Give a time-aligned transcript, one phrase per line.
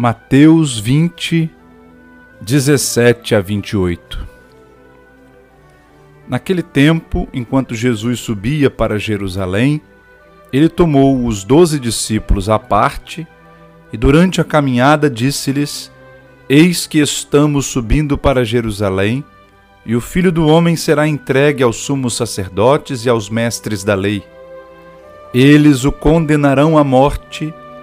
[0.00, 1.50] Mateus 20,
[2.40, 4.28] 17 a 28
[6.28, 9.82] Naquele tempo, enquanto Jesus subia para Jerusalém,
[10.52, 13.26] ele tomou os doze discípulos à parte
[13.92, 15.90] e, durante a caminhada, disse-lhes:
[16.48, 19.24] Eis que estamos subindo para Jerusalém,
[19.84, 24.22] e o filho do homem será entregue aos sumos sacerdotes e aos mestres da lei.
[25.34, 27.52] Eles o condenarão à morte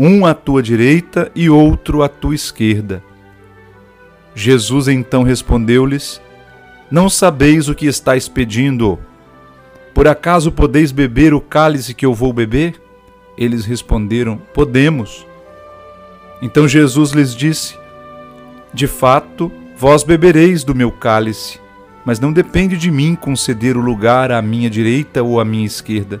[0.00, 3.02] um à tua direita e outro à tua esquerda.
[4.34, 6.20] Jesus então respondeu-lhes:
[6.90, 8.98] Não sabeis o que estáis pedindo.
[9.92, 12.80] Por acaso podeis beber o cálice que eu vou beber?
[13.36, 15.26] Eles responderam: Podemos.
[16.40, 17.76] Então Jesus lhes disse:
[18.72, 21.60] De fato, vós bebereis do meu cálice
[22.04, 26.20] mas não depende de mim conceder o lugar à minha direita ou à minha esquerda.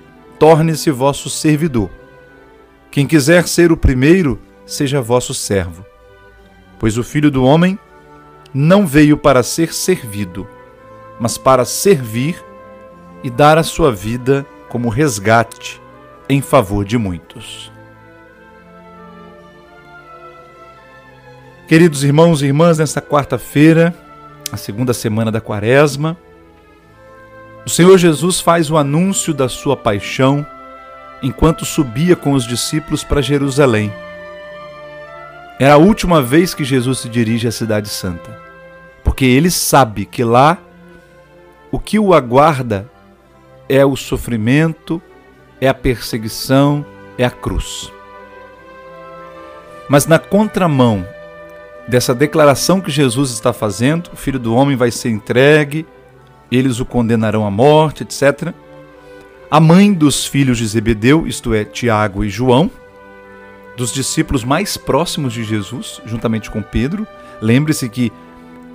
[0.41, 1.91] torne-se vosso servidor.
[2.89, 5.85] Quem quiser ser o primeiro, seja vosso servo.
[6.79, 7.77] Pois o Filho do Homem
[8.51, 10.47] não veio para ser servido,
[11.19, 12.43] mas para servir
[13.23, 15.79] e dar a sua vida como resgate
[16.27, 17.71] em favor de muitos.
[21.67, 23.93] Queridos irmãos e irmãs, nesta quarta-feira,
[24.51, 26.17] a segunda semana da quaresma,
[27.65, 30.45] o Senhor Jesus faz o anúncio da sua paixão
[31.21, 33.93] enquanto subia com os discípulos para Jerusalém.
[35.59, 38.35] Era a última vez que Jesus se dirige à Cidade Santa,
[39.03, 40.57] porque ele sabe que lá
[41.71, 42.89] o que o aguarda
[43.69, 45.01] é o sofrimento,
[45.61, 46.83] é a perseguição,
[47.17, 47.91] é a cruz.
[49.87, 51.05] Mas na contramão
[51.87, 55.85] dessa declaração que Jesus está fazendo: o filho do homem vai ser entregue,
[56.51, 58.53] eles o condenarão à morte, etc.
[59.49, 62.69] A mãe dos filhos de Zebedeu, isto é, Tiago e João,
[63.77, 67.07] dos discípulos mais próximos de Jesus, juntamente com Pedro.
[67.41, 68.11] Lembre-se que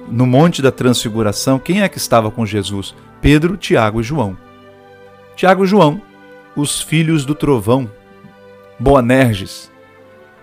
[0.08, 2.94] no Monte da Transfiguração, quem é que estava com Jesus?
[3.20, 4.36] Pedro, Tiago e João.
[5.34, 6.00] Tiago e João,
[6.54, 7.90] os filhos do trovão,
[8.78, 9.70] Boanerges.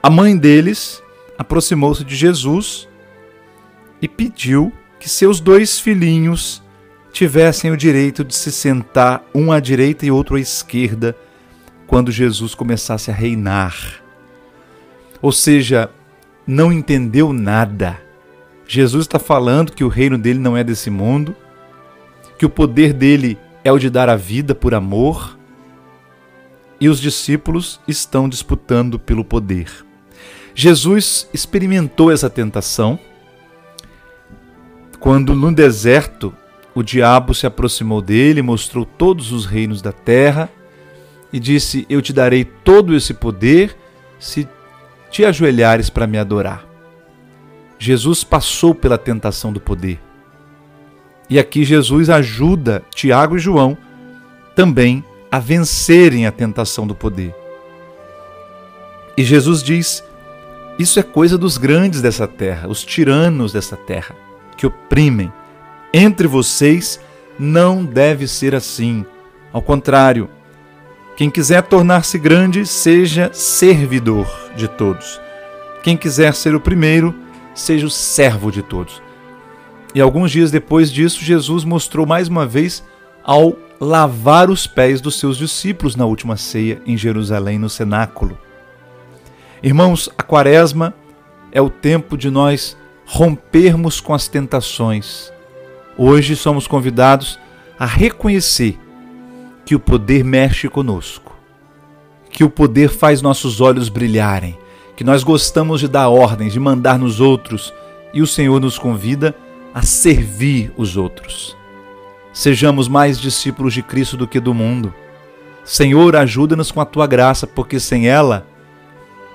[0.02, 1.04] A mãe deles
[1.38, 2.88] aproximou-se de Jesus
[4.02, 6.63] e pediu que seus dois filhinhos
[7.14, 11.16] tivessem o direito de se sentar um à direita e outro à esquerda
[11.86, 14.02] quando Jesus começasse a reinar.
[15.22, 15.92] Ou seja,
[16.46, 18.02] não entendeu nada.
[18.68, 21.36] Jesus está falando que o reino dele não é desse mundo,
[22.38, 25.38] que o poder dele é o de dar a vida por amor,
[26.80, 29.86] e os discípulos estão disputando pelo poder.
[30.56, 33.00] Jesus experimentou essa tentação
[35.00, 36.34] quando no deserto
[36.76, 40.50] o diabo se aproximou dele, mostrou todos os reinos da terra
[41.32, 43.76] e disse: Eu te darei todo esse poder
[44.20, 44.48] se
[45.10, 46.66] te ajoelhares para me adorar.
[47.78, 50.00] Jesus passou pela tentação do poder.
[51.30, 53.78] E aqui Jesus ajuda Tiago e João
[54.56, 57.34] também a vencerem a tentação do poder.
[59.18, 60.04] E Jesus diz
[60.78, 64.16] isso é coisa dos grandes dessa terra, os tiranos dessa terra,
[64.58, 65.32] que oprimem.
[65.94, 67.00] Entre vocês
[67.38, 69.06] não deve ser assim.
[69.52, 70.28] Ao contrário,
[71.16, 75.22] quem quiser tornar-se grande, seja servidor de todos.
[75.84, 77.14] Quem quiser ser o primeiro,
[77.54, 79.02] seja o servo de todos.
[79.94, 82.84] E alguns dias depois disso, Jesus mostrou mais uma vez
[83.24, 88.36] ao lavar os pés dos seus discípulos na última ceia em Jerusalém, no cenáculo.
[89.62, 90.94] Irmãos, a quaresma
[91.52, 92.76] é o tempo de nós
[93.06, 95.33] rompermos com as tentações.
[95.98, 97.40] Hoje somos convidados
[97.78, 98.80] a reconhecer
[99.66, 101.36] que o poder mexe conosco,
[102.30, 104.58] que o poder faz nossos olhos brilharem,
[104.96, 107.74] que nós gostamos de dar ordens, de mandar nos outros,
[108.14, 109.36] e o Senhor nos convida
[109.74, 111.56] a servir os outros.
[112.32, 114.94] Sejamos mais discípulos de Cristo do que do mundo.
[115.64, 118.46] Senhor, ajuda-nos com a tua graça, porque sem ela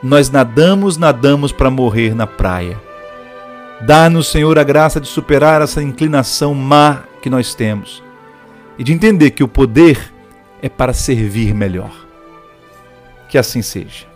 [0.03, 2.88] nós nadamos, nadamos para morrer na praia.
[3.81, 8.03] Dá-nos, Senhor, a graça de superar essa inclinação má que nós temos
[8.77, 10.13] e de entender que o poder
[10.61, 12.07] é para servir melhor.
[13.29, 14.07] Que assim seja.